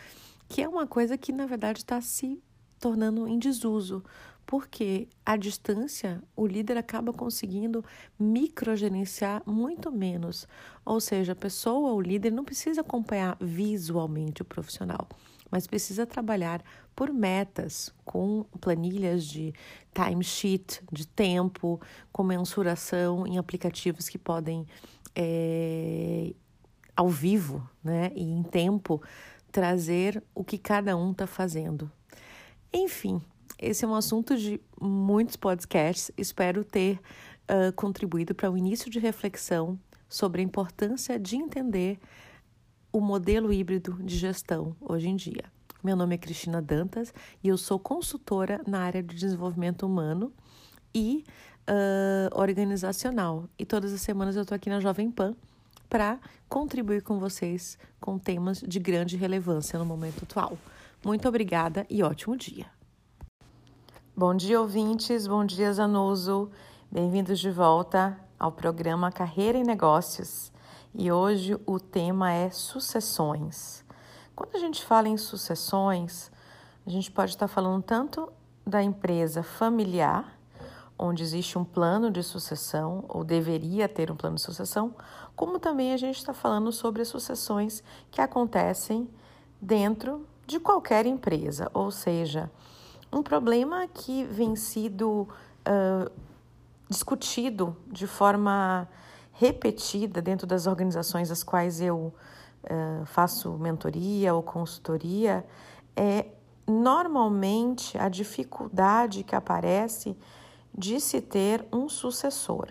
que 0.49 0.61
é 0.61 0.69
uma 0.69 0.87
coisa 0.87 1.17
que, 1.17 1.33
na 1.33 1.47
verdade, 1.47 1.79
está 1.79 2.01
se 2.01 2.43
tornando 2.85 3.27
em 3.27 3.39
desuso, 3.39 4.05
porque 4.45 5.09
à 5.25 5.39
distância 5.39 6.23
o 6.37 6.47
líder 6.47 6.77
acaba 6.77 7.15
conseguindo 7.15 7.83
microgerenciar 8.19 9.43
muito 9.47 9.91
menos. 9.91 10.47
Ou 10.85 11.01
seja, 11.01 11.33
a 11.33 11.35
pessoa, 11.35 11.95
o 11.95 12.01
líder, 12.03 12.31
não 12.31 12.45
precisa 12.45 12.83
acompanhar 12.83 13.39
visualmente 13.41 14.43
o 14.43 14.45
profissional, 14.45 15.09
mas 15.51 15.67
precisa 15.67 16.05
trabalhar 16.05 16.63
por 16.95 17.11
metas, 17.11 17.91
com 18.05 18.45
planilhas 18.61 19.25
de 19.25 19.55
timesheet, 19.95 20.83
de 20.93 21.07
tempo, 21.07 21.81
com 22.13 22.23
mensuração 22.23 23.27
em 23.27 23.39
aplicativos 23.39 24.11
que 24.11 24.19
podem, 24.19 24.67
é, 25.17 26.35
ao 26.95 27.09
vivo 27.09 27.67
né, 27.83 28.13
e 28.15 28.25
em 28.25 28.43
tempo, 28.43 29.01
trazer 29.51 30.23
o 30.35 30.45
que 30.45 30.59
cada 30.59 30.95
um 30.99 31.13
está 31.13 31.27
fazendo 31.27 31.91
enfim, 32.75 33.23
esse 33.57 33.85
é 33.85 33.89
um 33.89 33.95
assunto 33.95 34.37
de 34.37 34.61
muitos 34.81 35.37
podcasts. 35.37 36.11
Espero 36.19 36.65
ter 36.65 37.01
uh, 37.49 37.73
contribuído 37.75 38.35
para 38.35 38.51
o 38.51 38.55
um 38.55 38.57
início 38.57 38.91
de 38.91 38.99
reflexão 38.99 39.79
sobre 40.09 40.43
a 40.43 40.45
importância 40.45 41.19
de 41.19 41.37
entender 41.37 42.01
o 42.93 43.01
modelo 43.01 43.53
híbrido 43.53 43.97
de 44.03 44.17
gestão 44.17 44.77
hoje 44.81 45.09
em 45.09 45.15
dia. 45.15 45.45
Meu 45.83 45.95
nome 45.95 46.17
é 46.17 46.19
Cristina 46.19 46.61
Dantas 46.61 47.15
e 47.43 47.49
eu 47.49 47.57
sou 47.57 47.79
consultora 47.79 48.61
na 48.67 48.81
área 48.81 49.03
de 49.03 49.15
desenvolvimento 49.15 49.87
humano 49.87 50.33
e 50.95 51.25
uh, 51.69 52.39
organizacional. 52.39 53.49
E 53.57 53.65
todas 53.65 53.93
as 53.93 54.01
semanas 54.01 54.35
eu 54.35 54.43
estou 54.43 54.57
aqui 54.57 54.69
na 54.69 54.81
Jovem 54.81 55.11
Pan 55.11 55.37
para 55.89 56.19
contribuir 56.49 57.03
com 57.03 57.21
vocês 57.21 57.79
com 58.01 58.19
temas 58.19 58.61
de 58.67 58.81
grande 58.81 59.17
relevância 59.17 59.79
no 59.79 59.85
momento 59.85 60.25
atual. 60.25 60.59
Muito 61.05 61.29
obrigada 61.29 61.87
e 61.91 62.03
ótimo 62.03 62.35
dia. 62.35 62.65
Bom 64.17 64.35
dia, 64.35 64.59
ouvintes. 64.59 65.27
Bom 65.27 65.45
dia, 65.45 65.71
Zanuso. 65.71 66.51
Bem-vindos 66.91 67.41
de 67.41 67.51
volta 67.51 68.19
ao 68.39 68.51
programa 68.51 69.13
Carreira 69.13 69.59
e 69.59 69.63
Negócios. 69.63 70.51
E 70.95 71.13
hoje 71.13 71.59
o 71.67 71.79
tema 71.79 72.33
é 72.33 72.49
sucessões. 72.49 73.85
Quando 74.35 74.57
a 74.57 74.59
gente 74.59 74.83
fala 74.83 75.07
em 75.07 75.19
sucessões, 75.19 76.33
a 76.87 76.91
gente 76.91 77.11
pode 77.11 77.33
estar 77.33 77.49
falando 77.49 77.83
tanto 77.83 78.33
da 78.67 78.83
empresa 78.83 79.43
familiar, 79.43 80.39
onde 80.99 81.23
existe 81.23 81.59
um 81.59 81.65
plano 81.67 82.11
de 82.11 82.23
sucessão, 82.23 83.05
ou 83.11 83.23
deveria 83.23 83.87
ter 83.91 84.11
um 84.11 84.17
plano 84.17 84.37
de 84.37 84.43
sucessão, 84.43 84.95
como 85.37 85.59
também 85.59 85.93
a 85.93 85.99
gente 85.99 86.17
está 86.17 86.33
falando 86.33 86.73
sobre 86.73 87.03
as 87.03 87.09
sucessões 87.09 87.85
que 88.11 88.23
acontecem 88.23 89.07
dentro 89.61 90.27
de 90.47 90.61
qualquer 90.61 91.07
empresa, 91.07 91.71
ou 91.73 91.91
seja, 91.91 92.51
um 93.13 93.23
problema 93.23 93.87
que 93.87 94.25
vem 94.25 94.57
sido 94.57 95.29
uh, 95.67 96.11
discutido 96.89 97.77
de 97.87 98.07
forma 98.07 98.89
repetida 99.33 100.21
dentro 100.23 100.47
das 100.47 100.67
organizações 100.67 101.31
às 101.31 101.43
quais 101.43 101.81
eu 101.81 102.13
uh, 102.65 103.07
faço 103.07 103.53
mentoria 103.53 104.35
ou 104.35 104.43
consultoria 104.43 105.45
é 105.97 106.27
normalmente 106.67 107.97
a 107.99 108.09
dificuldade 108.09 109.23
que 109.23 109.35
aparece 109.35 110.17
de 110.77 111.01
se 111.01 111.21
ter 111.21 111.65
um 111.73 111.89
sucessor. 111.89 112.69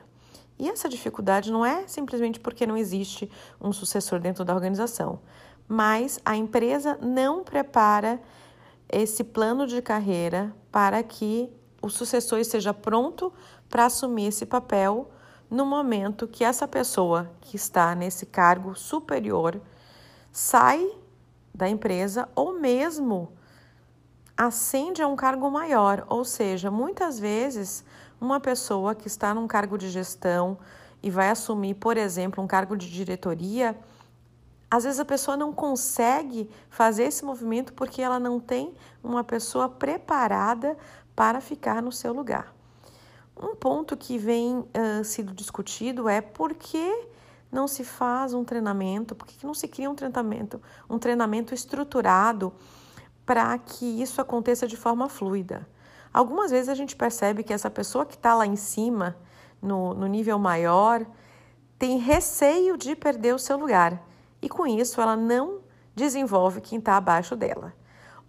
E 0.60 0.70
essa 0.70 0.88
dificuldade 0.88 1.52
não 1.52 1.66
é 1.66 1.88
simplesmente 1.88 2.40
porque 2.40 2.66
não 2.66 2.78
existe 2.78 3.30
um 3.60 3.72
sucessor 3.72 4.20
dentro 4.20 4.46
da 4.46 4.54
organização, 4.54 5.20
mas 5.68 6.20
a 6.26 6.36
empresa 6.36 6.98
não 7.02 7.44
prepara 7.44 8.22
esse 8.90 9.24
plano 9.24 9.66
de 9.66 9.82
carreira 9.82 10.54
para 10.72 11.02
que 11.02 11.50
o 11.82 11.90
sucessor 11.90 12.40
esteja 12.40 12.74
pronto 12.74 13.34
para 13.70 13.86
assumir 13.86 14.28
esse 14.28 14.46
papel 14.46 15.10
no 15.50 15.66
momento 15.66 16.28
que 16.28 16.44
essa 16.44 16.68
pessoa 16.68 17.32
que 17.42 17.56
está 17.56 17.94
nesse 17.94 18.26
cargo 18.26 18.76
superior 18.76 19.62
sai 20.32 20.90
da 21.54 21.70
empresa 21.70 22.28
ou 22.36 22.60
mesmo 22.60 23.32
ascende 24.36 25.02
a 25.02 25.08
um 25.08 25.16
cargo 25.16 25.50
maior, 25.52 26.06
ou 26.10 26.26
seja, 26.26 26.72
muitas 26.72 27.20
vezes 27.20 27.86
uma 28.20 28.40
pessoa 28.40 28.96
que 28.96 29.08
está 29.08 29.34
num 29.34 29.48
cargo 29.48 29.78
de 29.78 29.90
gestão 29.90 30.58
e 31.04 31.12
vai 31.12 31.30
assumir, 31.30 31.76
por 31.76 31.98
exemplo, 31.98 32.44
um 32.44 32.48
cargo 32.48 32.76
de 32.76 32.90
diretoria, 32.90 33.78
às 34.74 34.86
vezes 34.86 35.00
a 35.00 35.06
pessoa 35.06 35.38
não 35.38 35.54
consegue 35.54 36.50
fazer 36.68 37.04
esse 37.04 37.24
movimento 37.24 37.74
porque 37.74 38.02
ela 38.02 38.20
não 38.20 38.40
tem 38.40 38.74
uma 39.04 39.24
pessoa 39.24 39.70
preparada 39.70 40.76
para 41.16 41.40
ficar 41.40 41.80
no 41.80 41.92
seu 41.92 42.12
lugar. 42.12 42.52
Um 43.40 43.56
ponto 43.56 43.96
que 43.96 44.18
vem 44.18 44.58
uh, 44.58 45.04
sido 45.04 45.32
discutido 45.32 46.10
é 46.10 46.22
por 46.22 46.56
que 46.56 47.06
não 47.52 47.68
se 47.68 47.84
faz 47.84 48.34
um 48.34 48.44
treinamento, 48.44 49.14
por 49.14 49.28
que 49.28 49.46
não 49.46 49.54
se 49.54 49.68
cria 49.68 49.88
um 49.88 49.94
treinamento, 49.94 50.60
um 50.90 50.98
treinamento 50.98 51.54
estruturado 51.54 52.52
para 53.28 53.56
que 53.60 53.86
isso 54.02 54.20
aconteça 54.20 54.66
de 54.66 54.76
forma 54.76 55.08
fluida. 55.08 55.68
Algumas 56.12 56.50
vezes 56.50 56.68
a 56.68 56.74
gente 56.74 56.96
percebe 56.96 57.44
que 57.44 57.54
essa 57.54 57.70
pessoa 57.70 58.08
que 58.08 58.16
está 58.16 58.34
lá 58.34 58.48
em 58.48 58.56
cima, 58.56 59.16
no, 59.62 59.94
no 59.94 60.08
nível 60.08 60.40
maior, 60.40 61.06
tem 61.78 62.00
receio 62.00 62.76
de 62.76 62.96
perder 62.96 63.36
o 63.36 63.40
seu 63.40 63.56
lugar 63.56 64.04
e 64.44 64.50
com 64.50 64.68
isso 64.68 65.00
ela 65.00 65.16
não 65.16 65.62
desenvolve 65.96 66.60
quem 66.60 66.78
está 66.78 66.98
abaixo 66.98 67.34
dela. 67.34 67.74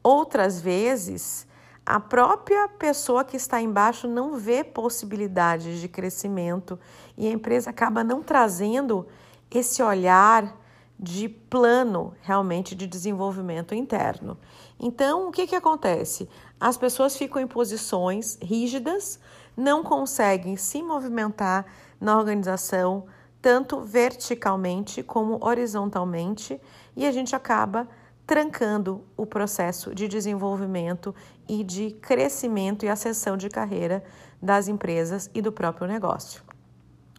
Outras 0.02 0.60
vezes, 0.60 1.46
a 1.84 1.98
própria 1.98 2.68
pessoa 2.68 3.24
que 3.24 3.36
está 3.36 3.60
embaixo 3.60 4.06
não 4.06 4.36
vê 4.36 4.62
possibilidades 4.62 5.80
de 5.80 5.88
crescimento 5.88 6.78
e 7.18 7.26
a 7.26 7.30
empresa 7.30 7.70
acaba 7.70 8.04
não 8.04 8.22
trazendo 8.22 9.06
esse 9.50 9.82
olhar 9.82 10.56
de 10.98 11.28
plano 11.28 12.14
realmente 12.22 12.76
de 12.76 12.86
desenvolvimento 12.86 13.74
interno. 13.74 14.38
Então, 14.78 15.28
o 15.28 15.32
que, 15.32 15.48
que 15.48 15.56
acontece? 15.56 16.28
As 16.60 16.76
pessoas 16.76 17.16
ficam 17.16 17.42
em 17.42 17.46
posições 17.46 18.38
rígidas, 18.40 19.18
não 19.56 19.82
conseguem 19.82 20.56
se 20.56 20.80
movimentar 20.80 21.66
na 22.00 22.16
organização, 22.16 23.04
tanto 23.44 23.82
verticalmente 23.82 25.02
como 25.02 25.38
horizontalmente, 25.44 26.58
e 26.96 27.04
a 27.06 27.12
gente 27.12 27.36
acaba 27.36 27.86
trancando 28.26 29.04
o 29.18 29.26
processo 29.26 29.94
de 29.94 30.08
desenvolvimento 30.08 31.14
e 31.46 31.62
de 31.62 31.90
crescimento 31.90 32.86
e 32.86 32.88
ascensão 32.88 33.36
de 33.36 33.50
carreira 33.50 34.02
das 34.40 34.66
empresas 34.66 35.28
e 35.34 35.42
do 35.42 35.52
próprio 35.52 35.86
negócio. 35.86 36.42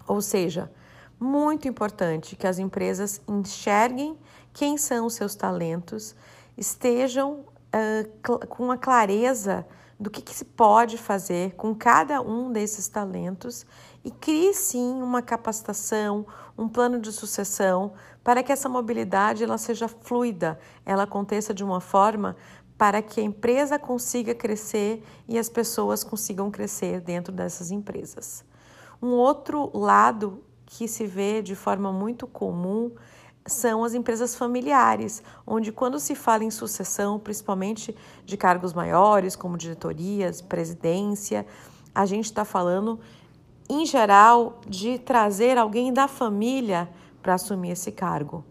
Ou 0.08 0.20
seja, 0.20 0.72
muito 1.20 1.68
importante 1.68 2.36
que 2.36 2.48
as 2.48 2.58
empresas 2.58 3.22
enxerguem 3.28 4.18
quem 4.52 4.80
são 4.80 5.06
os 5.06 5.14
seus 5.14 5.36
talentos, 5.36 6.16
estejam 6.58 7.42
uh, 7.42 8.48
com 8.48 8.72
a 8.72 8.78
clareza 8.80 9.64
do 10.00 10.10
que, 10.10 10.22
que, 10.22 10.34
se 10.34 10.44
pode 10.44 10.98
fazer 10.98 11.54
com 11.56 11.74
cada 11.74 12.22
um 12.22 12.52
desses 12.52 12.88
talentos 12.88 13.66
e 14.04 14.12
crie 14.12 14.54
sim 14.54 15.02
uma 15.02 15.22
capacitação, 15.22 16.26
um 16.58 16.68
plano 16.68 17.00
de 17.00 17.12
sucessão 17.12 17.94
para 18.24 18.44
que 18.44 18.52
essa 18.52 18.68
mobilidade 18.68 19.44
ela 19.44 19.58
seja 19.58 19.88
fluida, 19.88 20.60
ela 20.86 21.04
aconteça 21.04 21.54
de 21.54 21.64
uma 21.64 21.80
forma 21.80 22.36
para 22.78 23.02
que 23.02 23.22
a 23.22 23.24
empresa 23.24 23.80
consiga 23.80 24.36
crescer 24.36 25.02
e 25.28 25.40
as 25.40 25.48
pessoas 25.48 26.04
consigam 26.04 26.52
crescer 26.52 27.00
dentro 27.00 27.32
dessas 27.32 27.72
empresas. 27.72 28.44
Um 29.02 29.12
outro 29.12 29.72
lado 29.78 30.44
que 30.66 30.88
se 30.88 31.06
vê 31.06 31.42
de 31.42 31.56
forma 31.56 31.92
muito 31.92 32.28
comum 32.28 32.92
são 33.48 33.84
as 33.84 33.94
empresas 33.94 34.36
familiares, 34.36 35.22
onde 35.46 35.72
quando 35.72 36.00
se 36.00 36.16
fala 36.16 36.44
em 36.44 36.50
sucessão, 36.50 37.20
principalmente 37.20 37.96
de 38.26 38.36
cargos 38.36 38.74
maiores, 38.74 39.36
como 39.36 39.58
diretorias, 39.58 40.42
presidência, 40.42 41.46
a 41.94 42.06
gente 42.06 42.26
está 42.26 42.44
falando, 42.44 43.00
em 43.70 43.86
geral, 43.86 44.60
de 44.68 44.98
trazer 44.98 45.58
alguém 45.58 45.94
da 45.94 46.08
família 46.08 46.90
para 47.22 47.36
assumir 47.36 47.72
esse 47.72 47.92
cargo. 47.92 48.44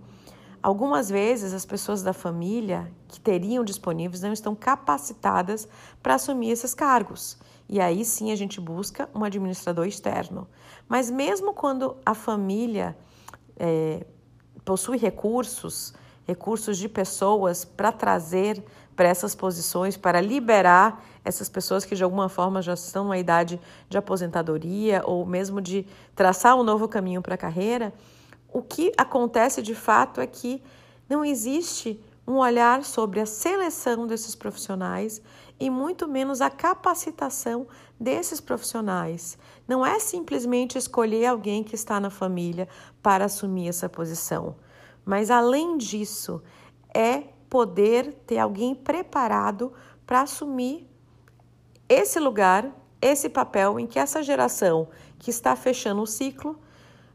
Algumas 0.62 1.10
vezes 1.10 1.52
as 1.52 1.66
pessoas 1.66 2.02
da 2.02 2.12
família 2.12 2.90
que 3.08 3.20
teriam 3.20 3.62
disponíveis 3.62 4.22
não 4.22 4.32
estão 4.32 4.54
capacitadas 4.54 5.68
para 6.02 6.14
assumir 6.14 6.50
esses 6.50 6.72
cargos. 6.72 7.36
E 7.68 7.80
aí 7.80 8.04
sim 8.04 8.32
a 8.32 8.36
gente 8.36 8.60
busca 8.60 9.08
um 9.14 9.24
administrador 9.24 9.86
externo. 9.86 10.48
Mas 10.88 11.10
mesmo 11.10 11.52
quando 11.52 11.96
a 12.04 12.14
família 12.14 12.96
é, 13.58 14.06
possui 14.64 14.96
recursos, 14.96 15.92
recursos 16.26 16.78
de 16.78 16.88
pessoas 16.88 17.64
para 17.64 17.92
trazer 17.92 18.62
para 18.94 19.08
essas 19.08 19.34
posições, 19.34 19.96
para 19.96 20.20
liberar 20.20 21.04
essas 21.24 21.48
pessoas 21.48 21.84
que 21.84 21.96
de 21.96 22.04
alguma 22.04 22.28
forma 22.28 22.62
já 22.62 22.74
estão 22.74 23.08
na 23.08 23.18
idade 23.18 23.60
de 23.88 23.98
aposentadoria 23.98 25.02
ou 25.04 25.26
mesmo 25.26 25.60
de 25.60 25.86
traçar 26.14 26.56
um 26.56 26.62
novo 26.62 26.86
caminho 26.86 27.20
para 27.20 27.34
a 27.34 27.38
carreira, 27.38 27.92
o 28.52 28.62
que 28.62 28.92
acontece 28.96 29.60
de 29.62 29.74
fato 29.74 30.20
é 30.20 30.26
que 30.26 30.62
não 31.08 31.24
existe 31.24 32.00
um 32.26 32.34
olhar 32.34 32.84
sobre 32.84 33.20
a 33.20 33.26
seleção 33.26 34.06
desses 34.06 34.34
profissionais 34.34 35.20
e 35.58 35.70
muito 35.70 36.08
menos 36.08 36.40
a 36.40 36.50
capacitação 36.50 37.66
desses 37.98 38.40
profissionais. 38.40 39.38
Não 39.66 39.84
é 39.84 39.98
simplesmente 39.98 40.76
escolher 40.76 41.26
alguém 41.26 41.62
que 41.62 41.74
está 41.74 42.00
na 42.00 42.10
família 42.10 42.68
para 43.02 43.26
assumir 43.26 43.68
essa 43.68 43.88
posição, 43.88 44.56
mas 45.04 45.30
além 45.30 45.76
disso, 45.76 46.42
é 46.92 47.24
poder 47.48 48.12
ter 48.26 48.38
alguém 48.38 48.74
preparado 48.74 49.72
para 50.06 50.22
assumir 50.22 50.88
esse 51.88 52.18
lugar, 52.18 52.70
esse 53.00 53.28
papel 53.28 53.78
em 53.78 53.86
que 53.86 53.98
essa 53.98 54.22
geração 54.22 54.88
que 55.18 55.30
está 55.30 55.54
fechando 55.54 56.02
o 56.02 56.06
ciclo 56.06 56.58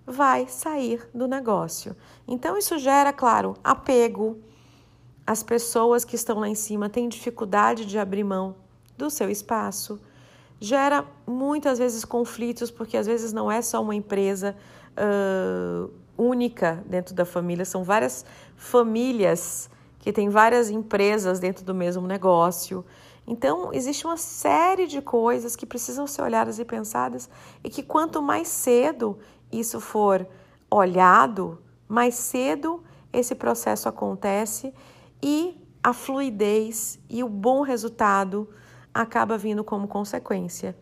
vai 0.06 0.48
sair 0.48 1.08
do 1.14 1.28
negócio. 1.28 1.96
Então, 2.28 2.58
isso 2.58 2.78
gera, 2.78 3.14
claro, 3.14 3.56
apego. 3.64 4.40
As 5.30 5.44
pessoas 5.44 6.04
que 6.04 6.16
estão 6.16 6.40
lá 6.40 6.50
em 6.50 6.56
cima 6.56 6.90
têm 6.90 7.08
dificuldade 7.08 7.86
de 7.86 8.00
abrir 8.00 8.24
mão 8.24 8.56
do 8.98 9.12
seu 9.12 9.30
espaço 9.30 10.02
gera 10.60 11.06
muitas 11.28 11.78
vezes 11.78 12.04
conflitos, 12.04 12.72
porque 12.72 12.98
às 12.98 13.06
vezes 13.06 13.32
não 13.32 13.52
é 13.52 13.62
só 13.62 13.80
uma 13.80 13.94
empresa 13.94 14.56
uh, 14.98 15.88
única 16.18 16.84
dentro 16.88 17.14
da 17.14 17.26
família, 17.26 17.64
são 17.64 17.84
várias 17.84 18.26
famílias 18.58 19.70
que 20.00 20.12
têm 20.12 20.30
várias 20.30 20.72
empresas 20.72 21.38
dentro 21.38 21.64
do 21.64 21.76
mesmo 21.76 22.08
negócio. 22.08 22.84
Então, 23.28 23.72
existe 23.72 24.08
uma 24.08 24.18
série 24.18 24.88
de 24.88 25.00
coisas 25.00 25.56
que 25.56 25.68
precisam 25.68 26.08
ser 26.08 26.24
olhadas 26.24 26.58
e 26.58 26.66
pensadas, 26.66 27.30
e 27.64 27.70
que 27.70 27.84
quanto 27.84 28.20
mais 28.20 28.48
cedo 28.48 29.16
isso 29.52 29.80
for 29.80 30.26
olhado, 30.72 31.60
mais 31.88 32.16
cedo 32.16 32.84
esse 33.14 33.36
processo 33.36 33.88
acontece 33.88 34.74
e 35.22 35.58
a 35.84 35.94
fluidez 35.94 37.00
e 37.10 37.24
o 37.24 37.30
bom 37.30 37.62
resultado 37.62 38.50
acaba 38.94 39.38
vindo 39.38 39.64
como 39.64 39.88
consequência. 39.88 40.76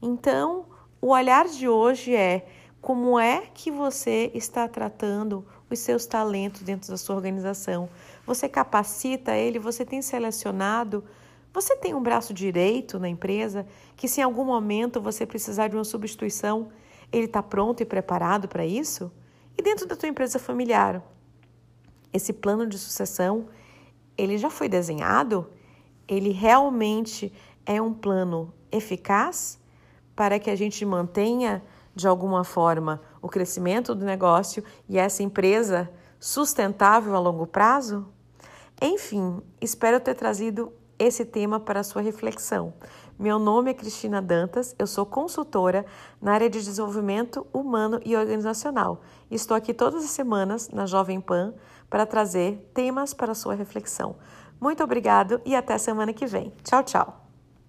Então, 0.00 0.66
o 1.00 1.08
olhar 1.08 1.46
de 1.46 1.68
hoje 1.68 2.14
é 2.14 2.46
como 2.80 3.18
é 3.18 3.42
que 3.52 3.70
você 3.70 4.30
está 4.34 4.68
tratando 4.68 5.44
os 5.68 5.78
seus 5.80 6.06
talentos 6.06 6.62
dentro 6.62 6.90
da 6.90 6.96
sua 6.96 7.16
organização. 7.16 7.88
Você 8.24 8.48
capacita 8.48 9.36
ele, 9.36 9.58
você 9.58 9.84
tem 9.84 10.00
selecionado, 10.00 11.04
você 11.52 11.76
tem 11.76 11.94
um 11.94 12.02
braço 12.02 12.32
direito 12.32 12.98
na 12.98 13.08
empresa 13.08 13.66
que 13.96 14.08
se 14.08 14.20
em 14.20 14.24
algum 14.24 14.44
momento 14.44 15.00
você 15.00 15.26
precisar 15.26 15.68
de 15.68 15.76
uma 15.76 15.84
substituição, 15.84 16.68
ele 17.10 17.24
está 17.24 17.42
pronto 17.42 17.82
e 17.82 17.86
preparado 17.86 18.48
para 18.48 18.64
isso? 18.64 19.10
E 19.56 19.62
dentro 19.62 19.86
da 19.86 19.96
tua 19.96 20.08
empresa 20.08 20.38
familiar, 20.38 21.02
esse 22.12 22.32
plano 22.32 22.66
de 22.66 22.78
sucessão, 22.78 23.48
ele 24.18 24.36
já 24.36 24.50
foi 24.50 24.68
desenhado? 24.68 25.46
Ele 26.08 26.30
realmente 26.30 27.32
é 27.64 27.80
um 27.80 27.94
plano 27.94 28.52
eficaz 28.70 29.58
para 30.16 30.38
que 30.38 30.50
a 30.50 30.56
gente 30.56 30.84
mantenha, 30.84 31.62
de 31.94 32.08
alguma 32.08 32.42
forma, 32.42 33.00
o 33.22 33.28
crescimento 33.28 33.94
do 33.94 34.04
negócio 34.04 34.64
e 34.88 34.98
essa 34.98 35.22
empresa 35.22 35.88
sustentável 36.18 37.14
a 37.14 37.20
longo 37.20 37.46
prazo? 37.46 38.06
Enfim, 38.82 39.40
espero 39.60 40.00
ter 40.00 40.14
trazido 40.14 40.72
esse 40.98 41.24
tema 41.24 41.60
para 41.60 41.84
sua 41.84 42.02
reflexão. 42.02 42.74
Meu 43.18 43.38
nome 43.38 43.70
é 43.70 43.74
Cristina 43.74 44.22
Dantas, 44.22 44.74
eu 44.78 44.86
sou 44.86 45.04
consultora 45.04 45.84
na 46.20 46.32
área 46.32 46.48
de 46.48 46.60
desenvolvimento 46.60 47.46
humano 47.52 48.00
e 48.04 48.16
organizacional. 48.16 49.00
Estou 49.30 49.56
aqui 49.56 49.74
todas 49.74 50.04
as 50.04 50.10
semanas 50.10 50.68
na 50.70 50.86
Jovem 50.86 51.20
Pan 51.20 51.54
para 51.88 52.06
trazer 52.06 52.70
temas 52.74 53.14
para 53.14 53.34
sua 53.34 53.54
reflexão. 53.54 54.16
Muito 54.60 54.82
obrigado 54.82 55.40
e 55.44 55.54
até 55.54 55.78
semana 55.78 56.12
que 56.12 56.26
vem. 56.26 56.52
Tchau, 56.62 56.82
tchau. 56.82 57.27